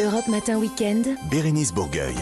Europe 0.00 0.28
Matin 0.28 0.58
Weekend. 0.58 1.16
Bérénice 1.28 1.74
Bourgueil. 1.74 2.14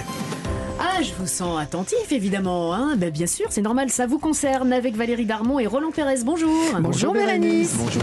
Ah, 0.80 1.02
je 1.02 1.12
vous 1.18 1.26
sens 1.26 1.60
attentif, 1.60 2.10
évidemment. 2.10 2.72
Hein 2.72 2.96
ben, 2.96 3.10
bien 3.10 3.26
sûr, 3.26 3.46
c'est 3.50 3.60
normal, 3.60 3.90
ça 3.90 4.06
vous 4.06 4.18
concerne 4.18 4.72
avec 4.72 4.96
Valérie 4.96 5.26
Darmon 5.26 5.58
et 5.58 5.66
Roland 5.66 5.90
Pérez. 5.90 6.22
Bonjour. 6.24 6.50
Bonjour, 6.80 7.12
Bérénice. 7.12 7.76
Bonjour 7.76 8.02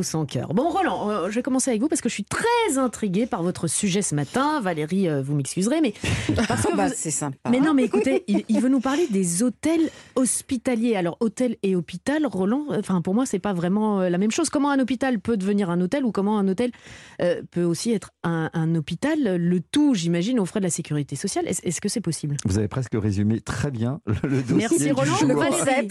son 0.00 0.24
cœur. 0.24 0.54
Bon, 0.54 0.70
Roland, 0.70 1.10
euh, 1.10 1.28
je 1.28 1.34
vais 1.34 1.42
commencer 1.42 1.70
avec 1.70 1.82
vous 1.82 1.88
parce 1.88 2.00
que 2.00 2.08
je 2.08 2.14
suis 2.14 2.24
très 2.24 2.78
intriguée 2.78 3.26
par 3.26 3.42
votre 3.42 3.66
sujet 3.66 4.00
ce 4.00 4.14
matin. 4.14 4.60
Valérie, 4.62 5.08
euh, 5.08 5.20
vous 5.22 5.34
m'excuserez, 5.34 5.80
mais. 5.82 5.92
Parce 6.48 6.62
que 6.66 6.74
Bah, 6.76 6.86
vous- 6.86 6.94
c'est 6.96 7.10
sympa. 7.10 7.50
Mais 7.50 7.60
non, 7.60 7.74
mais 7.74 7.84
écoutez, 7.84 8.24
il, 8.28 8.44
il 8.48 8.60
veut 8.60 8.68
nous 8.70 8.80
parler 8.80 9.06
des 9.10 9.42
hôtels 9.42 9.90
hospitaliers. 10.16 10.96
Alors, 10.96 11.16
hôtel 11.20 11.56
et 11.62 11.76
hôpital, 11.76 12.24
Roland, 12.26 12.64
euh, 12.70 12.78
enfin, 12.80 13.02
pour 13.02 13.14
moi, 13.14 13.26
c'est 13.26 13.38
pas 13.38 13.52
vraiment 13.52 14.00
la 14.00 14.18
même 14.18 14.30
chose. 14.30 14.48
Comment 14.48 14.70
un 14.70 14.78
hôpital 14.78 15.18
peut 15.20 15.36
devenir 15.36 15.68
un 15.68 15.80
hôtel 15.80 16.04
ou 16.04 16.12
comment 16.12 16.38
un 16.38 16.48
hôtel 16.48 16.70
euh, 17.20 17.42
peut 17.50 17.64
aussi 17.64 17.92
être 17.92 18.10
un, 18.22 18.48
un 18.54 18.74
hôpital 18.74 19.36
Le 19.36 19.60
tout, 19.60 19.94
j'imagine, 19.94 20.38
aux 20.40 20.46
frais 20.46 20.60
de 20.60 20.64
la 20.64 20.70
sécurité 20.70 21.16
sociale? 21.16 21.46
Est-ce 21.48 21.60
est-ce 21.64 21.80
que 21.80 21.88
c'est 21.88 22.00
possible? 22.00 22.36
Vous 22.44 22.58
avez 22.58 22.68
presque 22.68 22.94
résumé 22.94 23.40
très 23.40 23.70
bien 23.70 24.00
le, 24.06 24.14
le 24.28 24.42
dossier 24.42 24.54
Merci, 24.56 24.78
du 24.86 24.92
Roland. 24.92 25.16
jour. 25.16 25.28
Le 25.28 25.34
En 25.36 25.40
Valérie. 25.40 25.88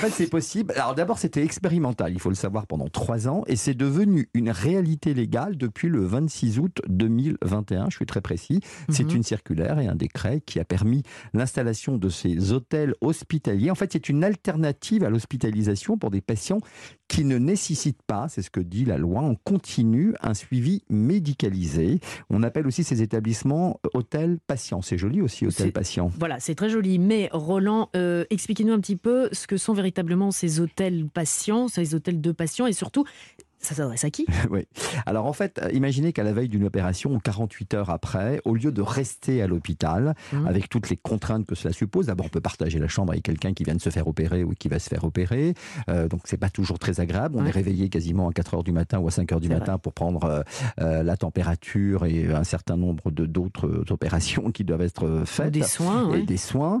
fait, 0.00 0.10
c'est 0.10 0.30
possible. 0.30 0.72
Alors 0.76 0.94
d'abord, 0.94 1.18
c'était 1.18 1.42
expérimental, 1.44 2.12
il 2.12 2.20
faut 2.20 2.25
le 2.30 2.36
savoir, 2.36 2.66
pendant 2.66 2.88
trois 2.88 3.28
ans, 3.28 3.42
et 3.46 3.56
c'est 3.56 3.74
devenu 3.74 4.28
une 4.34 4.50
réalité 4.50 5.14
légale 5.14 5.56
depuis 5.56 5.88
le 5.88 6.04
26 6.04 6.58
août 6.58 6.80
2021. 6.88 7.86
Je 7.90 7.96
suis 7.96 8.06
très 8.06 8.20
précis. 8.20 8.60
C'est 8.88 9.04
Mhm. 9.04 9.16
une 9.16 9.22
circulaire 9.22 9.78
et 9.78 9.86
un 9.86 9.94
décret 9.94 10.40
qui 10.44 10.58
a 10.60 10.64
permis 10.64 11.02
l'installation 11.34 11.96
de 11.98 12.08
ces 12.08 12.52
hôtels 12.52 12.94
hospitaliers. 13.00 13.70
En 13.70 13.74
fait, 13.74 13.92
c'est 13.92 14.08
une 14.08 14.24
alternative 14.24 15.04
à 15.04 15.10
l'hospitalisation 15.10 15.98
pour 15.98 16.10
des 16.10 16.20
patients 16.20 16.58
qui 17.08 17.24
ne 17.24 17.38
nécessitent 17.38 18.02
pas, 18.06 18.28
c'est 18.28 18.42
ce 18.42 18.50
que 18.50 18.60
dit 18.60 18.84
la 18.84 18.98
loi, 18.98 19.20
en 19.22 19.34
continu, 19.36 20.14
un 20.22 20.34
suivi 20.34 20.82
médicalisé. 20.90 22.00
On 22.30 22.42
appelle 22.42 22.66
aussi 22.66 22.84
ces 22.84 23.02
établissements 23.02 23.80
euh, 23.86 23.90
hôtels 23.94 24.38
patients. 24.46 24.82
C'est 24.82 24.98
joli 24.98 25.20
aussi, 25.22 25.46
hôtel 25.46 25.66
C'est- 25.66 25.72
patient. 25.72 26.10
Voilà, 26.18 26.40
c'est 26.40 26.54
très 26.54 26.68
joli. 26.68 26.98
Mais 26.98 27.28
Roland, 27.32 27.90
euh, 27.96 28.24
expliquez-nous 28.30 28.72
un 28.72 28.80
petit 28.80 28.96
peu 28.96 29.28
ce 29.32 29.46
que 29.46 29.56
sont 29.56 29.72
véritablement 29.72 30.30
ces 30.30 30.60
hôtels 30.60 31.06
patients, 31.08 31.68
ces 31.68 31.94
hôtels 31.94 32.20
de 32.20 32.32
patients, 32.32 32.66
et 32.66 32.72
surtout, 32.72 33.04
ça 33.66 33.74
s'adresse 33.74 34.04
à 34.04 34.10
qui 34.10 34.26
oui. 34.50 34.66
Alors 35.06 35.26
en 35.26 35.32
fait, 35.32 35.60
euh, 35.62 35.70
imaginez 35.72 36.12
qu'à 36.12 36.22
la 36.24 36.32
veille 36.32 36.48
d'une 36.48 36.64
opération 36.64 37.12
ou 37.12 37.18
48 37.18 37.74
heures 37.74 37.90
après, 37.90 38.40
au 38.44 38.54
lieu 38.54 38.72
de 38.72 38.82
rester 38.82 39.42
à 39.42 39.46
l'hôpital 39.46 40.14
Mhm. 40.32 40.46
avec 40.46 40.68
toutes 40.68 40.88
les 40.90 40.96
contraintes 40.96 41.46
que 41.46 41.54
cela 41.54 41.72
suppose, 41.72 42.06
d'abord 42.06 42.26
on 42.26 42.28
peut 42.30 42.40
partager 42.40 42.78
la 42.78 42.88
chambre 42.88 43.12
avec 43.12 43.22
quelqu'un 43.24 43.52
qui 43.52 43.64
vient 43.64 43.74
de 43.74 43.80
se 43.80 43.90
faire 43.90 44.06
opérer 44.08 44.42
ou 44.44 44.52
qui 44.58 44.68
va 44.68 44.78
se 44.78 44.88
faire 44.88 45.04
opérer, 45.04 45.54
euh, 45.88 46.08
donc 46.08 46.22
c'est 46.24 46.36
pas 46.36 46.50
toujours 46.50 46.78
très 46.78 47.00
agréable. 47.00 47.36
On 47.38 47.42
Ouais. 47.42 47.48
est 47.48 47.52
réveillé 47.52 47.88
quasiment 47.88 48.28
à 48.28 48.32
4 48.32 48.54
heures 48.54 48.64
du 48.64 48.72
matin 48.72 48.98
ou 48.98 49.08
à 49.08 49.10
5 49.10 49.30
heures 49.32 49.40
du 49.40 49.48
matin 49.48 49.78
pour 49.78 49.92
prendre 49.92 50.24
euh, 50.24 50.42
euh, 50.80 51.02
la 51.02 51.16
température 51.16 52.04
et 52.06 52.32
un 52.32 52.44
certain 52.44 52.76
nombre 52.76 53.10
de 53.10 53.26
d'autres 53.26 53.84
opérations 53.90 54.50
qui 54.50 54.64
doivent 54.64 54.82
être 54.82 55.22
faites. 55.26 55.52
Des 55.52 55.62
soins, 55.62 56.14
et 56.14 56.22
des 56.22 56.36
soins. 56.36 56.80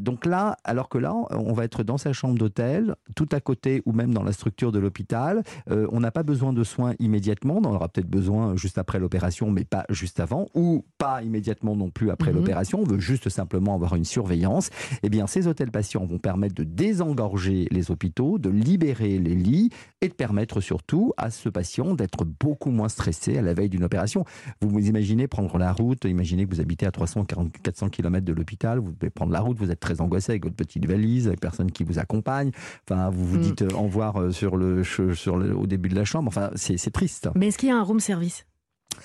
Donc 0.00 0.26
là, 0.26 0.56
alors 0.64 0.88
que 0.88 0.98
là, 0.98 1.14
on 1.30 1.52
va 1.52 1.64
être 1.64 1.82
dans 1.82 1.98
sa 1.98 2.12
chambre 2.12 2.36
d'hôtel, 2.38 2.94
tout 3.14 3.28
à 3.32 3.40
côté 3.40 3.82
ou 3.86 3.92
même 3.92 4.12
dans 4.12 4.22
la 4.22 4.32
structure 4.32 4.72
de 4.72 4.78
l'hôpital. 4.78 5.42
On 5.70 6.00
n'a 6.00 6.10
pas 6.10 6.21
besoin 6.22 6.52
de 6.52 6.64
soins 6.64 6.94
immédiatement. 6.98 7.58
On 7.62 7.64
en 7.68 7.74
aura 7.74 7.88
peut-être 7.88 8.08
besoin 8.10 8.56
juste 8.56 8.78
après 8.78 8.98
l'opération, 8.98 9.50
mais 9.50 9.64
pas 9.64 9.84
juste 9.90 10.20
avant, 10.20 10.46
ou 10.54 10.84
pas 10.98 11.22
immédiatement 11.22 11.76
non 11.76 11.90
plus 11.90 12.10
après 12.10 12.30
Mhm. 12.32 12.38
l'opération. 12.38 12.80
On 12.80 12.84
veut 12.84 12.98
juste 13.00 13.28
simplement 13.28 13.74
avoir 13.74 13.94
une 13.94 14.04
surveillance. 14.04 14.70
Eh 15.02 15.08
bien, 15.08 15.26
ces 15.26 15.46
hôtels 15.46 15.70
patients 15.70 16.04
vont 16.04 16.18
permettre 16.18 16.54
de 16.54 16.64
désengorger 16.64 17.66
les 17.70 17.90
hôpitaux, 17.90 18.38
de 18.38 18.48
libérer 18.50 19.18
les 19.18 19.34
lits 19.34 19.70
et 20.00 20.08
de 20.08 20.14
permettre 20.14 20.60
surtout 20.60 21.12
à 21.16 21.30
ce 21.30 21.48
patient 21.48 21.94
d'être 21.94 22.24
beaucoup 22.24 22.70
moins 22.70 22.88
stressé 22.88 23.38
à 23.38 23.42
la 23.42 23.54
veille 23.54 23.68
d'une 23.68 23.84
opération. 23.84 24.24
Vous 24.60 24.68
vous 24.68 24.86
imaginez 24.88 25.26
prendre 25.26 25.58
la 25.58 25.72
route, 25.72 26.04
imaginez 26.04 26.46
que 26.46 26.54
vous 26.54 26.60
habitez 26.60 26.86
à 26.86 26.90
340, 26.90 27.52
400 27.62 27.88
km 27.88 28.24
de 28.24 28.32
l'hôpital, 28.32 28.78
vous 28.78 28.92
devez 28.92 29.10
prendre 29.10 29.32
la 29.32 29.40
route, 29.40 29.58
vous 29.58 29.70
êtes 29.70 29.80
très 29.80 30.00
angoissé 30.00 30.32
avec 30.32 30.44
votre 30.44 30.56
petite 30.56 30.86
valise, 30.86 31.26
avec 31.28 31.40
personne 31.40 31.70
qui 31.70 31.84
vous 31.84 31.98
accompagne. 31.98 32.50
Enfin, 32.88 33.10
vous 33.10 33.24
vous 33.26 33.38
Mm. 33.38 33.40
dites 33.40 33.62
euh, 33.62 33.68
au 33.76 33.82
revoir 33.82 34.20
euh, 34.20 34.30
sur 34.30 34.56
le, 34.56 34.82
che- 34.82 35.14
sur 35.14 35.36
le, 35.36 35.56
au 35.56 35.66
début 35.66 35.88
de 35.88 35.94
la 35.94 36.04
chambre. 36.12 36.28
Enfin, 36.28 36.50
c'est 36.54 36.76
c'est 36.76 36.90
triste. 36.90 37.28
Mais 37.34 37.48
est-ce 37.48 37.58
qu'il 37.58 37.68
y 37.68 37.72
a 37.72 37.76
un 37.76 37.82
room 37.82 38.00
service? 38.00 38.44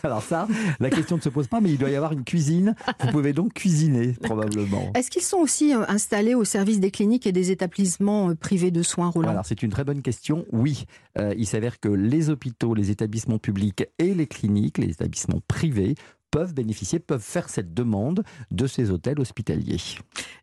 Alors 0.04 0.22
ça, 0.22 0.50
la 0.82 0.90
question 0.90 1.16
ne 1.16 1.22
se 1.22 1.30
pose 1.30 1.48
pas, 1.48 1.62
mais 1.62 1.72
il 1.72 1.78
doit 1.78 1.90
y 1.90 1.96
avoir 1.96 2.12
une 2.12 2.26
cuisine. 2.26 2.76
Vous 3.02 3.08
pouvez 3.10 3.32
donc 3.32 3.54
cuisiner, 3.54 4.12
probablement. 4.22 4.92
Est-ce 4.96 5.10
qu'ils 5.10 5.22
sont 5.22 5.38
aussi 5.38 5.74
euh, 5.74 5.86
installés 5.88 6.36
au 6.36 6.44
service 6.44 6.82
des 6.82 6.92
cliniques 6.92 7.26
et 7.26 7.32
des 7.32 7.52
établissements 7.52 8.30
euh, 8.32 8.36
privés 8.36 8.70
de 8.70 8.84
soins, 8.84 9.08
Roland? 9.10 9.30
Alors 9.30 9.46
c'est 9.46 9.64
une 9.64 9.72
très 9.72 9.86
bonne 9.86 10.02
question. 10.02 10.46
Oui, 10.52 10.86
Euh, 11.18 11.34
il 11.38 11.48
s'avère 11.48 11.80
que 11.80 11.88
les 11.90 12.30
hôpitaux, 12.30 12.76
les 12.76 12.92
établissements 12.92 13.40
publics 13.40 13.86
et 13.98 14.14
les 14.14 14.28
cliniques, 14.28 14.78
les 14.78 14.90
établissements 14.92 15.40
privés 15.48 15.96
peuvent 16.30 16.54
bénéficier, 16.54 17.00
peuvent 17.00 17.24
faire 17.24 17.48
cette 17.50 17.74
demande 17.74 18.24
de 18.52 18.68
ces 18.68 18.92
hôtels 18.92 19.20
hospitaliers. 19.20 19.80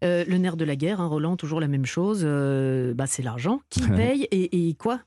Euh, 0.02 0.24
Le 0.26 0.38
nerf 0.38 0.56
de 0.56 0.64
la 0.64 0.74
guerre, 0.74 1.00
hein, 1.02 1.06
Roland, 1.06 1.36
toujours 1.36 1.60
la 1.60 1.68
même 1.68 1.84
chose. 1.86 2.22
euh, 2.24 2.94
bah, 2.94 3.06
c'est 3.06 3.22
l'argent 3.22 3.60
qui 3.68 3.82
paye 4.00 4.26
et, 4.32 4.68
et 4.70 4.74
quoi? 4.74 5.00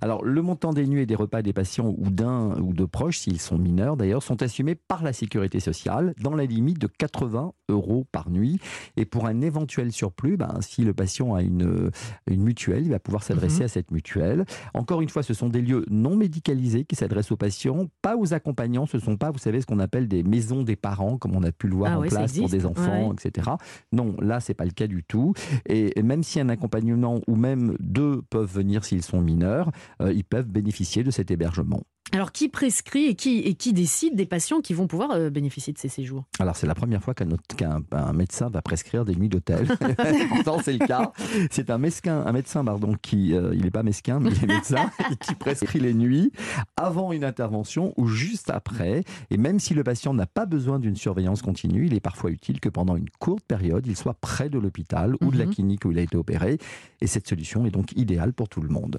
Alors, 0.00 0.24
le 0.24 0.42
montant 0.42 0.72
des 0.72 0.86
nuits 0.86 1.02
et 1.02 1.06
des 1.06 1.14
repas 1.14 1.42
des 1.42 1.52
patients 1.52 1.94
ou 1.98 2.10
d'un 2.10 2.58
ou 2.60 2.72
de 2.72 2.84
proches, 2.84 3.18
s'ils 3.18 3.40
sont 3.40 3.58
mineurs 3.58 3.96
d'ailleurs, 3.96 4.22
sont 4.22 4.42
assumés 4.42 4.74
par 4.74 5.02
la 5.02 5.12
sécurité 5.12 5.60
sociale 5.60 6.14
dans 6.22 6.34
la 6.34 6.44
limite 6.44 6.78
de 6.78 6.86
80 6.86 7.52
euros 7.68 8.06
par 8.12 8.30
nuit. 8.30 8.58
Et 8.96 9.04
pour 9.04 9.26
un 9.26 9.40
éventuel 9.40 9.92
surplus, 9.92 10.36
ben, 10.36 10.58
si 10.60 10.82
le 10.82 10.92
patient 10.94 11.34
a 11.34 11.42
une, 11.42 11.90
une 12.26 12.42
mutuelle, 12.42 12.82
il 12.84 12.90
va 12.90 12.98
pouvoir 12.98 13.22
s'adresser 13.22 13.58
Mhm. 13.60 13.64
à 13.64 13.68
cette 13.68 13.90
mutuelle. 13.90 14.44
Encore 14.74 15.00
une 15.02 15.08
fois, 15.08 15.22
ce 15.22 15.34
sont 15.34 15.48
des 15.48 15.60
lieux 15.62 15.84
non 15.90 16.16
médicalisés 16.16 16.84
qui 16.84 16.96
s'adressent 16.96 17.32
aux 17.32 17.36
patients, 17.36 17.86
pas 18.02 18.16
aux 18.16 18.32
accompagnants. 18.34 18.86
Ce 18.86 18.96
ne 18.96 19.02
sont 19.02 19.16
pas, 19.16 19.30
vous 19.30 19.38
savez, 19.38 19.60
ce 19.60 19.66
qu'on 19.66 19.78
appelle 19.78 20.08
des 20.08 20.22
maisons 20.22 20.62
des 20.62 20.76
parents, 20.76 21.16
comme 21.18 21.34
on 21.36 21.42
a 21.42 21.52
pu 21.52 21.68
le 21.68 21.76
voir 21.76 21.92
Ah 21.94 21.98
en 21.98 22.02
ça 22.04 22.08
place 22.08 22.38
pour 22.38 22.48
des 22.48 22.66
enfants, 22.66 23.12
etc. 23.12 23.50
Non, 23.92 24.14
là, 24.20 24.40
c'est 24.40 24.54
pas 24.54 24.64
le 24.64 24.70
cas 24.70 24.86
du 24.86 25.02
tout. 25.04 25.34
Et 25.66 26.00
même 26.02 26.22
si 26.22 26.40
un 26.40 26.48
accompagnement 26.48 27.20
ou 27.26 27.36
même 27.36 27.76
deux 27.80 28.22
peuvent 28.30 28.50
venir 28.52 28.84
s'ils 28.84 29.02
sont 29.02 29.20
mineurs, 29.20 29.59
euh, 30.00 30.12
ils 30.12 30.24
peuvent 30.24 30.48
bénéficier 30.48 31.02
de 31.04 31.10
cet 31.10 31.30
hébergement. 31.30 31.82
Alors, 32.12 32.32
qui 32.32 32.48
prescrit 32.48 33.06
et 33.06 33.14
qui, 33.14 33.38
et 33.38 33.54
qui 33.54 33.72
décide 33.72 34.16
des 34.16 34.26
patients 34.26 34.60
qui 34.60 34.74
vont 34.74 34.88
pouvoir 34.88 35.12
euh, 35.12 35.30
bénéficier 35.30 35.72
de 35.72 35.78
ces 35.78 35.88
séjours? 35.88 36.24
Alors 36.40 36.56
c'est 36.56 36.66
la 36.66 36.74
première 36.74 37.02
fois 37.02 37.14
qu'un 37.14 38.12
médecin 38.12 38.50
va 38.50 38.62
prescrire 38.62 39.04
des 39.04 39.14
nuits 39.14 39.28
d'hôtel. 39.28 39.68
Pourtant 40.28 40.58
c'est 40.62 40.72
le 40.72 40.84
cas. 40.86 41.12
C'est 41.52 41.70
un 41.70 41.78
mesquin, 41.78 42.22
un 42.26 42.32
médecin 42.32 42.64
pardon 42.64 42.94
qui, 43.00 43.32
euh, 43.34 43.54
il 43.54 43.62
n'est 43.62 43.70
pas 43.70 43.84
mesquin 43.84 44.18
mais 44.18 44.30
il 44.30 44.44
est 44.44 44.54
médecin 44.54 44.90
et 45.12 45.16
qui 45.16 45.34
prescrit 45.36 45.78
les 45.78 45.94
nuits 45.94 46.32
avant 46.76 47.12
une 47.12 47.22
intervention 47.24 47.94
ou 47.96 48.08
juste 48.08 48.50
après. 48.50 49.04
Et 49.30 49.36
même 49.36 49.60
si 49.60 49.74
le 49.74 49.84
patient 49.84 50.12
n'a 50.12 50.26
pas 50.26 50.46
besoin 50.46 50.80
d'une 50.80 50.96
surveillance 50.96 51.42
continue, 51.42 51.86
il 51.86 51.94
est 51.94 52.00
parfois 52.00 52.30
utile 52.30 52.58
que 52.58 52.68
pendant 52.68 52.96
une 52.96 53.08
courte 53.20 53.44
période, 53.44 53.86
il 53.86 53.96
soit 53.96 54.14
près 54.14 54.50
de 54.50 54.58
l'hôpital 54.58 55.14
ou 55.20 55.30
de 55.30 55.38
la 55.38 55.46
Mhm. 55.46 55.54
clinique 55.54 55.84
où 55.84 55.92
il 55.92 55.98
a 55.98 56.02
été 56.02 56.16
opéré. 56.16 56.58
Et 57.00 57.06
cette 57.06 57.28
solution 57.28 57.64
est 57.66 57.70
donc 57.70 57.92
idéale 57.96 58.32
pour 58.32 58.48
tout 58.48 58.60
le 58.60 58.68
monde. 58.68 58.98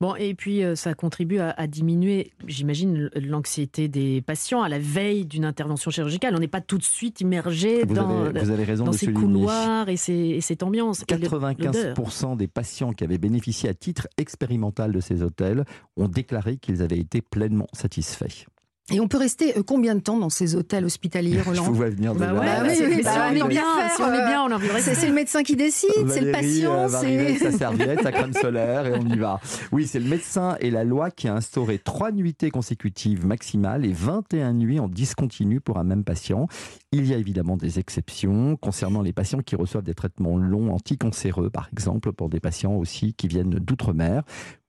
Bon, 0.00 0.14
et 0.16 0.34
puis 0.34 0.64
euh, 0.64 0.74
ça 0.74 0.94
contribue 0.94 1.38
à, 1.38 1.50
à 1.50 1.66
diminuer, 1.66 2.32
j'imagine, 2.46 3.10
l'anxiété 3.14 3.88
des 3.88 4.20
patients 4.22 4.62
à 4.62 4.68
la 4.68 4.78
veille 4.78 5.24
d'une 5.26 5.44
intervention 5.44 5.90
chirurgicale. 5.90 6.34
On 6.34 6.38
n'est 6.38 6.48
pas 6.48 6.60
tout 6.60 6.78
de 6.78 6.82
suite 6.82 7.20
immergé 7.20 7.84
Vous, 7.84 7.94
dans, 7.94 8.24
avez, 8.26 8.40
vous 8.40 8.50
avez 8.50 8.64
raison 8.64 8.84
dans 8.84 8.90
de 8.92 8.96
ces 8.96 9.12
couloirs 9.12 9.88
et, 9.88 9.96
ces- 9.96 10.12
et 10.12 10.40
cette 10.40 10.62
ambiance. 10.62 11.02
Et 11.08 11.14
le- 11.14 11.20
l'odeur. 11.28 11.54
95% 11.96 12.36
des 12.36 12.48
patients 12.48 12.92
qui 12.92 13.04
avaient 13.04 13.18
bénéficié 13.18 13.68
à 13.68 13.74
titre 13.74 14.08
expérimental 14.16 14.92
de 14.92 15.00
ces 15.00 15.22
hôtels 15.22 15.64
ont 15.96 16.08
déclaré 16.08 16.56
qu'ils 16.56 16.82
avaient 16.82 16.98
été 16.98 17.20
pleinement 17.22 17.66
satisfaits. 17.72 18.46
Et 18.90 18.98
on 19.00 19.06
peut 19.06 19.16
rester 19.18 19.56
euh, 19.56 19.62
combien 19.64 19.94
de 19.94 20.00
temps 20.00 20.18
dans 20.18 20.28
ces 20.28 20.56
hôtels 20.56 20.84
hospitaliers, 20.84 21.38
Je 21.44 21.48
Roland 21.48 21.62
vous 21.62 21.74
vois 21.74 21.88
venir 21.88 22.14
de 22.14 22.18
Bah 22.18 22.32
là. 22.32 22.40
ouais, 22.40 22.46
Bah 22.46 22.62
oui, 22.64 22.74
c'est- 22.74 22.86
oui, 22.88 23.00
bah, 23.04 23.10
bah, 23.14 23.22
on 23.30 23.34
est 23.46 23.48
bien, 23.48 23.62
peut 23.62 23.94
si 23.94 24.02
on 24.02 24.12
est 24.12 24.16
faire, 24.16 24.26
bien, 24.26 24.42
on 24.42 24.50
a 24.50 24.54
envie 24.56 24.66
de 24.66 24.70
C'est 24.72 24.74
rester. 24.76 24.94
c'est 24.96 25.06
le 25.06 25.12
médecin 25.14 25.42
qui 25.44 25.54
décide, 25.56 25.88
c'est 26.08 26.20
le 26.20 26.32
Valérie, 26.32 26.32
patient. 26.32 26.72
euh, 26.74 26.86
va 26.88 26.98
avec 26.98 27.38
sa 27.38 27.52
serviette, 27.52 28.02
sa 28.02 28.10
crème 28.12 28.32
solaire 28.40 28.86
et 28.86 28.94
on 28.98 29.06
y 29.06 29.16
va. 29.18 29.40
Oui, 29.70 29.86
c'est 29.86 30.00
le 30.00 30.08
médecin 30.08 30.56
et 30.60 30.70
la 30.72 30.82
loi 30.82 31.10
qui 31.12 31.28
a 31.28 31.34
instauré 31.34 31.78
trois 31.78 32.10
nuitées 32.10 32.50
consécutives 32.50 33.24
maximales 33.24 33.86
et 33.86 33.92
21 33.92 34.52
nuits 34.54 34.80
en 34.80 34.88
discontinu 34.88 35.60
pour 35.60 35.78
un 35.78 35.84
même 35.84 36.02
patient. 36.02 36.48
Il 36.90 37.06
y 37.06 37.14
a 37.14 37.18
évidemment 37.18 37.56
des 37.56 37.78
exceptions 37.78 38.56
concernant 38.56 39.00
les 39.00 39.12
patients 39.12 39.40
qui 39.42 39.54
reçoivent 39.54 39.84
des 39.84 39.94
traitements 39.94 40.36
longs 40.36 40.72
anticancéreux, 40.74 41.50
par 41.50 41.68
exemple, 41.72 42.12
pour 42.12 42.28
des 42.28 42.40
patients 42.40 42.74
aussi 42.74 43.14
qui 43.14 43.28
viennent 43.28 43.50
d'outre-mer. 43.50 44.22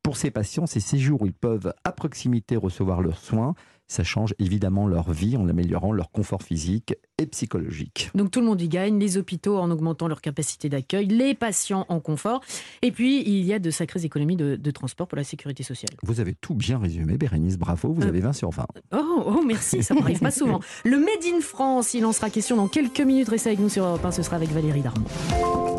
Pour 0.03 0.17
ces 0.17 0.31
patients, 0.31 0.65
ces 0.65 0.81
séjours 0.81 1.21
où 1.21 1.25
ils 1.25 1.33
peuvent 1.33 1.73
à 1.85 1.91
proximité 1.93 2.57
recevoir 2.57 3.01
leurs 3.01 3.17
soins, 3.19 3.55
ça 3.87 4.03
change 4.03 4.33
évidemment 4.39 4.87
leur 4.87 5.11
vie 5.11 5.37
en 5.37 5.47
améliorant 5.47 5.91
leur 5.91 6.09
confort 6.11 6.41
physique 6.41 6.95
et 7.19 7.25
psychologique. 7.27 8.09
Donc 8.15 8.31
tout 8.31 8.39
le 8.39 8.45
monde 8.47 8.59
y 8.61 8.67
gagne, 8.69 8.97
les 8.99 9.17
hôpitaux 9.17 9.57
en 9.57 9.69
augmentant 9.69 10.07
leur 10.07 10.21
capacité 10.21 10.69
d'accueil, 10.69 11.05
les 11.07 11.33
patients 11.35 11.85
en 11.89 11.99
confort, 11.99 12.41
et 12.81 12.91
puis 12.91 13.21
il 13.21 13.43
y 13.43 13.53
a 13.53 13.59
de 13.59 13.69
sacrées 13.69 14.03
économies 14.05 14.35
de, 14.35 14.55
de 14.55 14.71
transport 14.71 15.07
pour 15.07 15.17
la 15.17 15.23
sécurité 15.23 15.63
sociale. 15.63 15.91
Vous 16.01 16.19
avez 16.19 16.33
tout 16.33 16.55
bien 16.55 16.79
résumé, 16.79 17.17
Bérénice, 17.17 17.57
bravo, 17.57 17.93
vous 17.93 18.01
Euh. 18.03 18.07
avez 18.07 18.19
20 18.21 18.33
sur 18.33 18.49
20. 18.49 18.65
Oh, 18.93 19.23
oh, 19.27 19.43
merci, 19.45 19.83
ça 19.83 19.93
m'arrive 19.93 20.19
pas 20.19 20.31
souvent. 20.31 20.59
Le 20.85 20.97
Made 20.97 21.23
in 21.35 21.41
France, 21.41 21.93
il 21.93 22.05
en 22.05 22.11
sera 22.13 22.29
question 22.29 22.55
dans 22.57 22.67
quelques 22.67 23.01
minutes. 23.01 23.29
Restez 23.29 23.49
avec 23.49 23.59
nous 23.59 23.69
sur 23.69 23.83
Europe 23.85 24.03
1, 24.05 24.11
ce 24.11 24.23
sera 24.23 24.37
avec 24.37 24.49
Valérie 24.49 24.81
Darmon. 24.81 25.05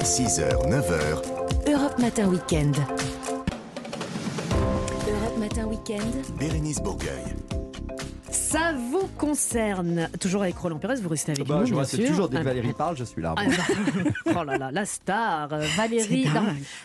6h, 0.01 0.69
9h, 0.69 1.73
Europe 1.73 1.99
Matin 1.99 2.29
Weekend. 2.29 2.77
Europe 5.09 5.39
Matin 5.39 5.67
Weekend. 5.67 6.15
Bérénice 6.39 6.81
Bourgueil. 6.83 7.35
Thank 7.75 8.03
you. 8.03 8.14
Ça 8.35 8.73
vous 8.73 9.07
concerne. 9.19 10.09
Toujours 10.21 10.43
avec 10.43 10.57
Roland 10.57 10.79
Pérez, 10.79 10.97
vous 10.97 11.09
restez 11.09 11.33
avec 11.33 11.47
Bah, 11.47 11.61
nous. 11.61 11.67
je 11.67 11.71
bien 11.73 11.81
reste 11.81 11.97
sûr. 11.97 12.07
toujours 12.09 12.29
dès 12.29 12.37
que 12.37 12.43
Ah, 12.43 12.45
Valérie 12.45 12.73
parle, 12.73 12.97
je 12.97 13.05
suis 13.05 13.23
là. 13.23 13.35
ah, 13.37 13.45
bah, 13.47 14.03
oh 14.41 14.45
là 14.45 14.59
là, 14.59 14.71
la 14.73 14.85
star, 14.87 15.53
euh, 15.53 15.65
Valérie. 15.77 16.27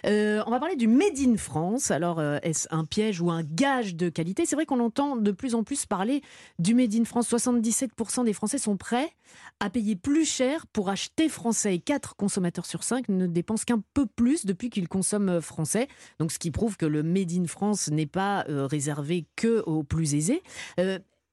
Euh, 0.05 0.41
on 0.47 0.51
va 0.51 0.59
parler 0.59 0.75
du 0.75 0.87
Made 0.87 1.17
in 1.19 1.37
France. 1.37 1.91
Alors, 1.91 2.19
euh, 2.19 2.37
est-ce 2.43 2.67
un 2.71 2.85
piège 2.85 3.19
ou 3.21 3.29
un 3.31 3.43
gage 3.43 3.95
de 3.95 4.09
qualité? 4.09 4.45
C'est 4.45 4.55
vrai 4.55 4.65
qu'on 4.65 4.79
entend 4.79 5.15
de 5.15 5.31
plus 5.31 5.53
en 5.55 5.63
plus 5.63 5.85
parler 5.85 6.21
du 6.59 6.73
Made 6.75 6.93
in 6.95 7.03
France. 7.05 7.27
77% 7.29 8.25
des 8.25 8.33
Français 8.33 8.57
sont 8.57 8.77
prêts 8.77 9.09
à 9.59 9.69
payer 9.69 9.95
plus 9.95 10.25
cher 10.25 10.65
pour 10.67 10.89
acheter 10.89 11.29
français. 11.29 11.75
Et 11.75 11.79
4 11.79 12.15
consommateurs 12.15 12.65
sur 12.65 12.83
5 12.83 13.09
ne 13.09 13.27
dépensent 13.27 13.63
qu'un 13.65 13.81
peu 13.93 14.05
plus 14.05 14.45
depuis 14.45 14.69
qu'ils 14.69 14.87
consomment 14.87 15.41
français. 15.41 15.87
Donc, 16.19 16.31
ce 16.31 16.39
qui 16.39 16.51
prouve 16.51 16.77
que 16.77 16.85
le 16.85 17.03
Made 17.03 17.31
in 17.31 17.45
France 17.47 17.89
n'est 17.89 18.05
pas 18.07 18.45
euh, 18.49 18.65
réservé 18.65 19.25
que 19.35 19.61
aux 19.65 19.83
plus 19.83 20.15
aisés. 20.15 20.41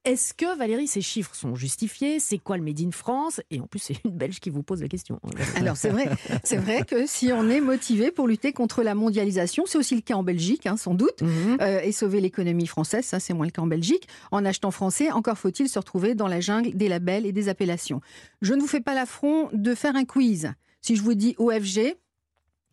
Est-ce 0.07 0.33
que, 0.33 0.57
Valérie, 0.57 0.87
ces 0.87 1.01
chiffres 1.01 1.35
sont 1.35 1.53
justifiés? 1.55 2.21
C'est 2.21 2.37
quoi 2.37 2.55
le 2.55 2.63
Made 2.63 2.79
in 2.79 2.91
France? 2.91 3.41
Et 3.51 3.59
en 3.59 3.67
plus, 3.67 3.79
c'est 3.79 3.95
une 4.05 4.11
Belge 4.11 4.39
qui 4.39 4.49
vous 4.49 4.63
pose 4.63 4.81
la 4.81 4.87
question. 4.87 5.19
Alors 5.57 5.75
c'est 5.75 5.89
vrai, 5.89 6.05
c'est 6.45 6.55
vrai 6.55 6.83
que 6.85 7.05
si 7.05 7.33
on 7.33 7.49
est 7.49 7.59
motivé 7.59 8.09
pour 8.11 8.25
lutter 8.25 8.53
contre 8.53 8.83
la 8.83 8.95
mondialisation, 8.95 9.65
c'est 9.67 9.77
aussi 9.77 9.95
le 9.95 10.01
cas 10.01 10.13
en 10.13 10.23
Belgique, 10.23 10.65
hein, 10.65 10.77
sans 10.77 10.93
doute, 10.93 11.21
Mhm. 11.21 11.57
euh, 11.59 11.81
et 11.81 11.91
sauver 11.91 12.21
l'économie 12.21 12.67
française, 12.67 13.03
ça 13.05 13.19
c'est 13.19 13.33
moins 13.33 13.45
le 13.47 13.51
cas 13.51 13.61
en 13.61 13.67
Belgique. 13.67 14.07
En 14.31 14.45
achetant 14.45 14.71
français, 14.71 15.11
encore 15.11 15.37
faut-il 15.37 15.67
se 15.67 15.77
retrouver 15.77 16.15
dans 16.15 16.27
la 16.29 16.39
jungle 16.39 16.71
des 16.73 16.87
labels 16.87 17.25
et 17.25 17.33
des 17.33 17.49
appellations. 17.49 17.99
Je 18.41 18.53
ne 18.53 18.61
vous 18.61 18.67
fais 18.67 18.79
pas 18.81 18.95
l'affront 18.95 19.49
de 19.51 19.75
faire 19.75 19.97
un 19.97 20.05
quiz. 20.05 20.53
Si 20.81 20.95
je 20.95 21.01
vous 21.01 21.15
dis 21.15 21.35
OFG, 21.37 21.95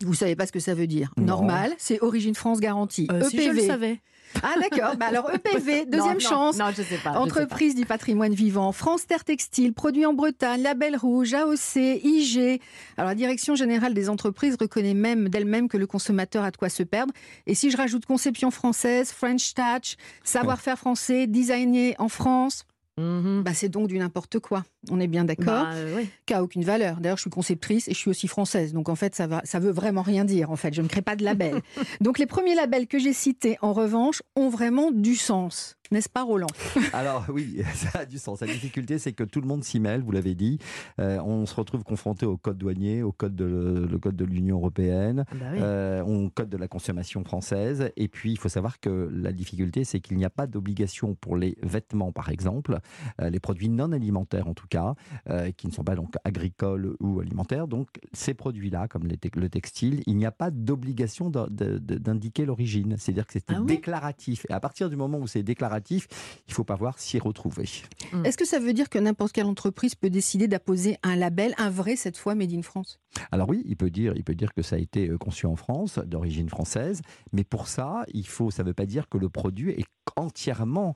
vous 0.02 0.14
savez 0.14 0.36
pas 0.36 0.46
ce 0.46 0.52
que 0.52 0.60
ça 0.60 0.74
veut 0.74 0.86
dire. 0.86 1.12
Non. 1.16 1.24
Normal, 1.24 1.72
c'est 1.78 2.02
Origine 2.02 2.34
France 2.34 2.60
garantie. 2.60 3.06
Euh, 3.10 3.22
si 3.28 3.36
je 3.38 3.50
le 3.50 3.58
EPV. 3.58 3.66
savais. 3.66 4.00
ah 4.42 4.54
d'accord. 4.60 4.96
Bah 4.96 5.06
alors 5.06 5.30
EPV, 5.34 5.86
deuxième 5.86 6.14
Non, 6.14 6.18
chance. 6.20 6.56
Non, 6.58 6.66
je 6.76 6.82
sais 6.82 6.96
pas. 6.98 7.12
sais 7.12 7.16
Entreprise 7.18 7.74
du 7.74 7.86
patrimoine 7.86 8.34
vivant, 8.34 8.72
France 8.72 9.06
Terre 9.06 9.24
Textile, 9.24 9.72
produits 9.72 10.06
en 10.06 10.12
Bretagne, 10.12 10.62
Label 10.62 10.96
Rouge, 10.96 11.34
AOC, 11.34 11.76
IG. 12.02 12.60
Alors 12.96 13.08
la 13.10 13.14
Direction 13.14 13.54
générale 13.54 13.94
des 13.94 14.08
entreprises 14.08 14.56
reconnaît 14.60 14.94
même 14.94 15.28
d'elle-même 15.28 15.68
que 15.68 15.76
le 15.76 15.86
consommateur 15.86 16.44
a 16.44 16.50
de 16.50 16.56
quoi 16.56 16.68
se 16.68 16.82
perdre. 16.82 17.12
Et 17.46 17.54
si 17.54 17.70
je 17.70 17.76
rajoute 17.76 18.04
conception 18.06 18.50
française, 18.50 19.12
French 19.12 19.54
Touch, 19.54 19.96
savoir-faire 20.24 20.78
français, 20.78 21.26
designé 21.26 21.94
en 21.98 22.08
France. 22.08 22.64
Mhm. 22.96 23.42
bah 23.42 23.54
c'est 23.54 23.68
donc 23.68 23.88
du 23.88 23.98
n'importe 23.98 24.38
quoi. 24.38 24.64
On 24.90 25.00
est 25.00 25.06
bien 25.06 25.24
d'accord 25.24 25.64
Bah, 25.64 25.72
euh, 25.74 25.96
ouais. 25.96 26.06
qui 26.26 26.34
a 26.34 26.42
aucune 26.42 26.64
valeur. 26.64 27.00
D'ailleurs, 27.00 27.16
je 27.16 27.22
suis 27.22 27.30
conceptrice 27.30 27.88
et 27.88 27.92
je 27.94 27.98
suis 27.98 28.10
aussi 28.10 28.28
française. 28.28 28.72
Donc, 28.72 28.88
en 28.88 28.94
fait, 28.94 29.14
ça, 29.14 29.26
va, 29.26 29.40
ça 29.44 29.58
veut 29.58 29.70
vraiment 29.72 30.02
rien 30.02 30.24
dire. 30.24 30.50
En 30.50 30.56
fait, 30.56 30.74
je 30.74 30.82
ne 30.82 30.88
crée 30.88 31.02
pas 31.02 31.16
de 31.16 31.24
label. 31.24 31.60
donc, 32.00 32.18
les 32.18 32.26
premiers 32.26 32.54
labels 32.54 32.86
que 32.86 32.98
j'ai 32.98 33.12
cités, 33.12 33.56
en 33.62 33.72
revanche, 33.72 34.22
ont 34.36 34.48
vraiment 34.48 34.90
du 34.90 35.14
sens. 35.16 35.76
N'est-ce 35.90 36.08
pas, 36.08 36.22
Roland? 36.22 36.46
Alors 36.94 37.26
oui, 37.28 37.62
ça 37.74 38.00
a 38.00 38.04
du 38.06 38.18
sens. 38.18 38.40
La 38.40 38.46
difficulté, 38.46 38.98
c'est 38.98 39.12
que 39.12 39.22
tout 39.22 39.40
le 39.40 39.46
monde 39.46 39.62
s'y 39.62 39.78
mêle, 39.80 40.00
vous 40.00 40.12
l'avez 40.12 40.34
dit. 40.34 40.58
Euh, 40.98 41.18
on 41.20 41.44
se 41.46 41.54
retrouve 41.54 41.84
confronté 41.84 42.24
au 42.26 42.36
code 42.38 42.56
douanier, 42.56 43.02
au 43.02 43.12
code 43.12 43.36
de, 43.36 43.86
le 43.88 43.98
code 43.98 44.16
de 44.16 44.24
l'Union 44.24 44.56
européenne, 44.56 45.24
Ah 45.30 45.34
bah 45.38 45.46
oui. 45.52 45.58
euh, 45.60 46.02
au 46.02 46.30
code 46.30 46.48
de 46.48 46.56
la 46.56 46.68
consommation 46.68 47.22
française. 47.22 47.90
Et 47.96 48.08
puis, 48.08 48.32
il 48.32 48.38
faut 48.38 48.48
savoir 48.48 48.80
que 48.80 49.10
la 49.12 49.30
difficulté, 49.32 49.84
c'est 49.84 50.00
qu'il 50.00 50.16
n'y 50.16 50.24
a 50.24 50.30
pas 50.30 50.46
d'obligation 50.46 51.14
pour 51.14 51.36
les 51.36 51.56
vêtements, 51.62 52.12
par 52.12 52.30
exemple, 52.30 52.78
euh, 53.20 53.28
les 53.28 53.38
produits 53.38 53.68
non 53.68 53.92
alimentaires 53.92 54.48
en 54.48 54.54
tout 54.54 54.66
cas, 54.68 54.73
euh, 55.30 55.50
qui 55.52 55.66
ne 55.66 55.72
sont 55.72 55.84
pas 55.84 55.94
donc 55.94 56.14
agricoles 56.24 56.96
ou 57.00 57.20
alimentaires. 57.20 57.68
Donc, 57.68 57.88
ces 58.12 58.34
produits-là, 58.34 58.88
comme 58.88 59.06
les 59.06 59.16
te- 59.16 59.38
le 59.38 59.48
textile, 59.48 60.02
il 60.06 60.16
n'y 60.16 60.26
a 60.26 60.32
pas 60.32 60.50
d'obligation 60.50 61.30
d'indiquer 61.30 62.44
l'origine. 62.44 62.96
C'est-à-dire 62.98 63.26
que 63.26 63.32
c'est 63.34 63.44
Ah 63.48 63.60
déclaratif. 63.60 64.46
Et 64.48 64.52
à 64.52 64.60
partir 64.60 64.90
du 64.90 64.96
moment 64.96 65.18
où 65.18 65.26
c'est 65.26 65.42
déclaratif, 65.42 66.06
il 66.48 66.54
faut 66.54 66.64
pas 66.64 66.76
voir 66.76 66.98
s'y 66.98 67.18
retrouver. 67.18 67.68
Mm. 68.12 68.24
Est-ce 68.24 68.36
que 68.36 68.46
ça 68.46 68.58
veut 68.58 68.72
dire 68.72 68.88
que 68.88 68.98
n'importe 68.98 69.32
quelle 69.32 69.46
entreprise 69.46 69.94
peut 69.94 70.10
décider 70.10 70.48
d'apposer 70.48 70.96
un 71.02 71.16
label, 71.16 71.54
un 71.58 71.70
vrai 71.70 71.96
cette 71.96 72.16
fois, 72.16 72.34
Made 72.34 72.52
in 72.52 72.62
France? 72.62 72.98
Alors 73.30 73.48
oui, 73.48 73.62
il 73.64 73.76
peut 73.76 73.90
dire, 73.90 74.12
il 74.16 74.24
peut 74.24 74.34
dire 74.34 74.52
que 74.52 74.62
ça 74.62 74.76
a 74.76 74.78
été 74.78 75.08
euh, 75.08 75.18
conçu 75.18 75.46
en 75.46 75.56
France, 75.56 75.98
d'origine 75.98 76.48
française, 76.48 77.00
mais 77.32 77.44
pour 77.44 77.68
ça, 77.68 78.04
il 78.12 78.26
faut, 78.26 78.50
ça 78.50 78.62
ne 78.62 78.68
veut 78.68 78.74
pas 78.74 78.86
dire 78.86 79.08
que 79.08 79.18
le 79.18 79.28
produit 79.28 79.70
est 79.72 79.86
entièrement 80.16 80.94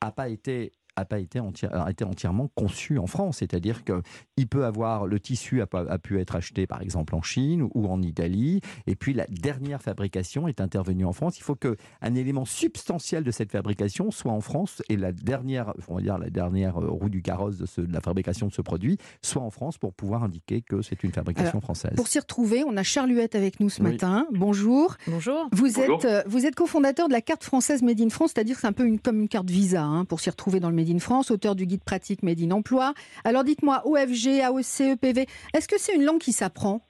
a 0.00 0.12
pas 0.12 0.28
été 0.28 0.72
a 0.96 1.04
pas 1.04 1.18
été, 1.18 1.38
enti- 1.40 1.68
a 1.70 1.90
été 1.90 2.04
entièrement 2.04 2.48
conçu 2.54 2.98
en 2.98 3.06
France, 3.06 3.38
c'est-à-dire 3.38 3.84
que 3.84 4.02
il 4.36 4.48
peut 4.48 4.64
avoir 4.64 5.06
le 5.06 5.20
tissu 5.20 5.62
a, 5.62 5.98
pu 5.98 6.20
être 6.20 6.36
acheté 6.36 6.66
par 6.66 6.82
exemple 6.82 7.14
en 7.14 7.22
Chine 7.22 7.68
ou 7.74 7.86
en 7.86 8.02
Italie, 8.02 8.60
et 8.86 8.96
puis 8.96 9.12
la 9.12 9.26
dernière 9.28 9.82
fabrication 9.82 10.48
est 10.48 10.60
intervenue 10.60 11.04
en 11.04 11.12
France. 11.12 11.38
Il 11.38 11.42
faut 11.42 11.54
que 11.54 11.76
un 12.02 12.14
élément 12.14 12.44
substantiel 12.44 13.24
de 13.24 13.30
cette 13.30 13.52
fabrication 13.52 14.10
soit 14.10 14.32
en 14.32 14.40
France 14.40 14.82
et 14.88 14.96
la 14.96 15.12
dernière, 15.12 15.72
on 15.88 15.96
va 15.96 16.00
dire 16.02 16.18
la 16.18 16.30
dernière 16.30 16.80
euh, 16.80 16.88
roue 16.88 17.08
du 17.08 17.22
carrosse 17.22 17.56
de, 17.58 17.66
ce- 17.66 17.80
de 17.80 17.92
la 17.92 18.00
fabrication 18.00 18.46
de 18.48 18.52
ce 18.52 18.62
produit 18.62 18.98
soit 19.22 19.42
en 19.42 19.50
France 19.50 19.78
pour 19.78 19.92
pouvoir 19.92 20.24
indiquer 20.24 20.62
que 20.62 20.82
c'est 20.82 21.02
une 21.04 21.12
fabrication 21.12 21.60
française. 21.60 21.92
Pour 21.96 22.08
s'y 22.08 22.18
retrouver, 22.18 22.64
on 22.66 22.76
a 22.76 22.82
Charluette 22.82 23.34
avec 23.34 23.60
nous 23.60 23.68
ce 23.70 23.82
Oui. 23.82 23.92
matin. 23.92 24.26
Bonjour. 24.32 24.96
Bonjour. 25.06 25.48
Vous 25.52 25.68
Bonjour. 25.74 25.98
êtes, 25.98 26.04
euh, 26.04 26.22
vous 26.26 26.46
êtes 26.46 26.54
cofondateur 26.54 27.08
de 27.08 27.12
la 27.12 27.20
carte 27.20 27.44
française 27.44 27.82
Made 27.82 28.00
in 28.00 28.08
France, 28.08 28.32
c'est-à-dire 28.34 28.54
que 28.56 28.60
c'est 28.62 28.66
un 28.66 28.72
peu 28.72 28.86
une, 28.86 28.98
comme 28.98 29.20
une 29.20 29.28
carte 29.28 29.50
Visa 29.50 29.82
hein, 29.84 30.04
pour 30.04 30.20
s'y 30.20 30.30
retrouver 30.30 30.60
dans 30.60 30.70
le 30.70 30.76
Made 30.86 30.96
in 30.96 30.98
France, 31.00 31.30
auteur 31.30 31.54
du 31.56 31.66
guide 31.66 31.84
pratique 31.84 32.22
Made 32.22 32.40
in 32.40 32.50
Emploi. 32.50 32.94
Alors 33.24 33.44
dites-moi, 33.44 33.82
OFG, 33.86 34.40
AOC, 34.42 34.92
EPV, 34.92 35.26
est-ce 35.54 35.68
que 35.68 35.78
c'est 35.78 35.94
une 35.94 36.04
langue 36.04 36.20
qui 36.20 36.32
s'apprend? 36.32 36.80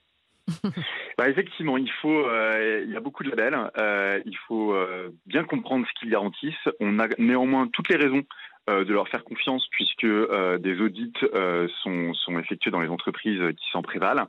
Bah, 1.18 1.30
effectivement, 1.30 1.78
il 1.78 1.90
faut, 2.02 2.28
euh, 2.28 2.82
il 2.84 2.92
y 2.92 2.96
a 2.96 3.00
beaucoup 3.00 3.24
de 3.24 3.30
labels. 3.30 3.56
euh, 3.78 4.20
il 4.26 4.36
faut 4.46 4.74
euh, 4.74 5.08
bien 5.24 5.44
comprendre 5.44 5.86
ce 5.86 5.98
qu'ils 5.98 6.10
garantissent. 6.10 6.68
On 6.78 6.98
a 6.98 7.08
néanmoins 7.16 7.68
toutes 7.72 7.88
les 7.88 7.96
raisons 7.96 8.22
euh, 8.68 8.84
de 8.84 8.92
leur 8.92 9.06
faire 9.06 9.22
confiance 9.22 9.64
puisque 9.70 10.02
euh, 10.02 10.58
des 10.58 10.80
audits 10.80 11.12
euh, 11.34 11.68
sont, 11.84 12.12
effectués 12.40 12.72
dans 12.72 12.80
les 12.80 12.88
entreprises 12.88 13.40
qui 13.56 13.70
s'en 13.70 13.80
prévalent. 13.80 14.26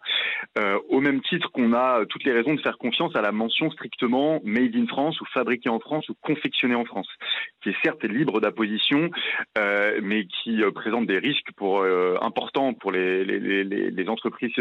Au 0.90 1.02
même 1.02 1.22
titre 1.22 1.52
qu'on 1.52 1.74
a 1.74 2.06
toutes 2.06 2.24
les 2.24 2.32
raisons 2.32 2.54
de 2.54 2.62
faire 2.62 2.78
confiance 2.78 3.16
à 3.16 3.22
la 3.22 3.32
mention 3.32 3.72
strictement 3.72 4.40
Made 4.44 4.76
in 4.76 4.86
France 4.86 5.20
ou 5.22 5.26
fabriqué 5.26 5.70
en 5.70 5.80
France 5.80 6.08
ou 6.10 6.14
confectionné 6.22 6.76
en 6.76 6.86
France, 6.86 7.08
qui 7.62 7.70
est 7.70 7.76
certes 7.84 8.04
libre 8.04 8.40
d'apposition, 8.40 9.10
mais 10.02 10.26
qui 10.26 10.62
présente 10.74 11.08
des 11.08 11.18
risques 11.18 11.52
pour 11.56 11.84
importants 12.22 12.74
pour 12.74 12.92
les, 12.92 14.06
entreprises 14.08 14.54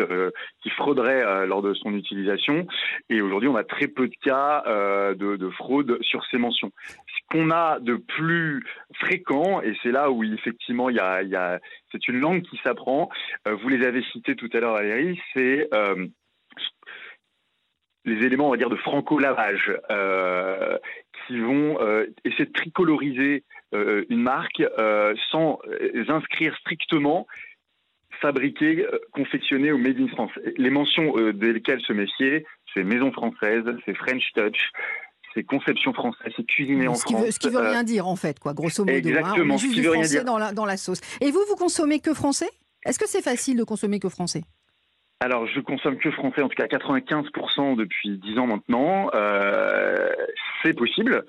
qui 0.62 0.70
frauderaient 0.70 1.46
lors 1.46 1.62
de 1.62 1.74
son 1.74 1.94
utilisation. 1.94 2.66
Et 3.10 3.20
aujourd'hui, 3.20 3.48
on 3.48 3.56
a 3.56 3.64
très 3.64 3.88
peu 3.88 4.08
de 4.08 4.16
cas 4.22 4.62
de 5.14 5.50
fraude 5.50 5.98
sur 6.02 6.24
ces 6.26 6.38
mentions. 6.38 6.72
Ce 6.86 7.20
qu'on 7.30 7.50
a 7.50 7.78
de 7.80 7.96
plus 7.96 8.64
fréquent, 8.94 9.60
et 9.66 9.76
c'est 9.82 9.90
là 9.90 10.10
où 10.10 10.22
effectivement 10.24 10.88
il 10.88 10.96
y 10.96 11.00
a, 11.00 11.60
c'est 11.92 12.08
une 12.08 12.20
langue 12.20 12.42
qui 12.42 12.58
s'apprend. 12.62 13.08
euh, 13.46 13.54
vous 13.54 13.68
les 13.68 13.84
avez 13.86 14.02
cités 14.12 14.36
tout 14.36 14.48
à 14.52 14.60
l'heure, 14.60 14.74
Valérie, 14.74 15.20
c'est 15.34 15.68
euh, 15.74 16.06
les 18.04 18.24
éléments, 18.24 18.46
on 18.48 18.50
va 18.52 18.56
dire, 18.56 18.70
de 18.70 18.76
franco-lavage 18.76 19.72
euh, 19.90 20.78
qui 21.26 21.40
vont 21.40 21.78
essayer 22.24 22.46
de 22.46 22.52
tricoloriser 22.52 23.42
une 23.72 24.22
marque 24.22 24.62
sans 25.30 25.58
inscrire 26.08 26.56
strictement 26.58 27.26
fabriqué, 28.20 28.86
confectionné 29.12 29.72
au 29.72 29.78
Made 29.78 30.00
in 30.00 30.08
France. 30.08 30.32
Les 30.56 30.70
mentions 30.70 31.16
euh, 31.18 31.32
desquelles 31.32 31.80
se 31.82 31.92
méfier, 31.92 32.46
c'est 32.72 32.84
maison 32.84 33.12
française, 33.12 33.64
c'est 33.84 33.94
French 33.94 34.32
Touch, 34.34 34.70
c'est 35.36 35.44
conception 35.44 35.92
française, 35.92 36.32
c'est 36.34 36.46
cuisiné 36.46 36.88
en 36.88 36.94
ce 36.94 37.04
qui, 37.04 37.12
France. 37.12 37.26
veut, 37.26 37.30
ce 37.30 37.38
qui 37.38 37.50
veut 37.50 37.58
Euh, 37.60 37.70
rien 37.70 37.84
dire 37.84 38.08
en 38.08 38.16
fait, 38.16 38.38
quoi, 38.40 38.54
grosso 38.54 38.82
modo. 38.84 38.90
hein. 38.92 38.96
exactement, 38.96 39.42
On 39.42 39.46
met 39.46 39.58
ce 39.58 39.66
qui 39.66 39.80
veut 39.82 39.90
rien 39.90 40.00
français 40.00 40.14
dire. 40.16 40.24
dans 40.24 40.38
la, 40.38 40.52
dans 40.52 40.64
la 40.64 40.76
sauce. 40.78 41.00
Et 41.20 41.30
vous, 41.30 41.40
vous 41.48 41.56
consommez 41.56 42.00
que 42.00 42.14
français? 42.14 42.48
Est-ce 42.86 42.98
que 42.98 43.06
c'est 43.06 43.22
facile 43.22 43.56
de 43.58 43.64
consommer 43.64 44.00
que 44.00 44.08
français? 44.08 44.42
Alors, 45.20 45.46
je 45.46 45.60
consomme 45.60 45.96
que 45.98 46.10
français, 46.10 46.42
en 46.42 46.48
tout 46.48 46.56
cas 46.56 46.66
95% 46.66 47.76
depuis 47.76 48.18
10 48.18 48.38
ans 48.38 48.46
maintenant. 48.46 49.10
Euh, 49.14 50.08
c'est 50.62 50.74
possible. 50.74 51.24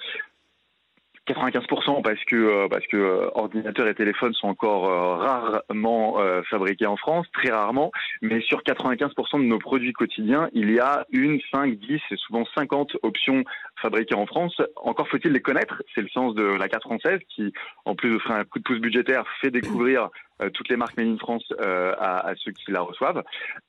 95% 1.27 2.01
parce 2.01 2.23
que 2.25 2.35
euh, 2.35 2.67
parce 2.69 2.85
que 2.87 2.97
euh, 2.97 3.29
ordinateurs 3.35 3.87
et 3.87 3.95
téléphones 3.95 4.33
sont 4.33 4.47
encore 4.47 4.89
euh, 4.89 5.15
rarement 5.15 6.19
euh, 6.19 6.41
fabriqués 6.49 6.85
en 6.85 6.97
France, 6.97 7.27
très 7.33 7.51
rarement, 7.51 7.91
mais 8.21 8.41
sur 8.41 8.61
95% 8.61 9.39
de 9.39 9.43
nos 9.43 9.59
produits 9.59 9.93
quotidiens, 9.93 10.49
il 10.53 10.71
y 10.71 10.79
a 10.79 11.05
une, 11.11 11.39
5, 11.51 11.75
10 11.75 12.01
et 12.11 12.15
souvent 12.17 12.45
50 12.55 12.97
options 13.03 13.43
fabriquées 13.81 14.15
en 14.15 14.25
France. 14.25 14.61
Encore 14.77 15.07
faut-il 15.07 15.31
les 15.31 15.41
connaître, 15.41 15.83
c'est 15.93 16.01
le 16.01 16.09
sens 16.09 16.33
de 16.35 16.43
la 16.43 16.67
carte 16.69 16.83
française 16.83 17.19
qui, 17.29 17.53
en 17.85 17.95
plus 17.95 18.11
d'offrir 18.11 18.35
un 18.35 18.43
coup 18.45 18.59
de 18.59 18.63
pouce 18.63 18.79
budgétaire, 18.79 19.23
fait 19.41 19.51
découvrir 19.51 20.09
euh, 20.41 20.49
toutes 20.49 20.69
les 20.69 20.77
marques 20.77 20.97
Made 20.97 21.07
in 21.07 21.17
France 21.17 21.45
euh, 21.61 21.93
à, 21.97 22.27
à 22.29 22.35
ceux 22.35 22.51
qui 22.51 22.71
la 22.71 22.81
reçoivent. 22.81 23.23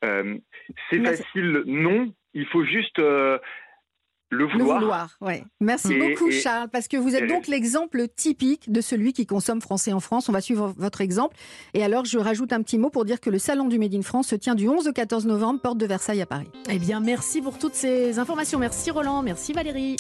Euh, 0.05 0.37
c'est 0.91 1.05
facile, 1.05 1.63
non, 1.67 2.13
il 2.35 2.47
faut 2.47 2.65
juste 2.65 2.99
euh, 2.99 3.39
le 4.31 4.47
Le 4.47 4.53
vouloir. 4.53 4.79
vouloir, 4.81 5.17
ouais. 5.21 5.45
Merci 5.61 5.93
Et- 5.95 5.99
beaucoup, 5.99 6.29
et- 6.29 6.33
Charles, 6.41 6.69
parce 6.71 6.87
que 6.89 6.97
vous 6.97 7.15
êtes 7.17 7.25
et- 7.25 7.27
donc 7.29 7.47
l'exemple 7.47 8.07
typique 8.15 8.71
de 8.71 8.81
celui 8.81 9.13
qui 9.13 9.25
consomme 9.27 9.61
français 9.61 9.93
en 9.93 10.01
France. 10.01 10.29
On 10.29 10.33
va 10.33 10.41
suivre 10.41 10.75
votre 10.77 11.01
exemple. 11.01 11.37
Et 11.75 11.83
alors, 11.83 12.05
je 12.05 12.19
rajoute 12.19 12.53
un 12.53 12.63
petit 12.63 12.79
mot 12.79 12.91
pour 12.91 13.05
dire 13.05 13.21
que 13.21 13.31
le 13.31 13.39
salon 13.39 13.67
du 13.69 13.79
Made 13.79 13.95
in 13.95 14.03
France 14.03 14.29
se 14.29 14.35
tient 14.37 14.55
du 14.55 14.69
11 14.69 14.89
au 14.89 14.93
14 14.93 15.27
novembre, 15.27 15.61
porte 15.61 15.79
de 15.79 15.87
Versailles 15.87 16.21
à 16.23 16.27
Paris. 16.27 16.49
Eh 16.71 16.79
bien, 16.79 17.01
merci 17.01 17.41
pour 17.43 17.59
toutes 17.59 17.75
ces 17.75 18.19
informations. 18.19 18.59
Merci 18.59 18.91
Roland, 18.91 19.23
merci 19.23 19.53
Valérie. 19.53 19.97